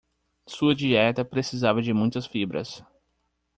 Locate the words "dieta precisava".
0.73-1.79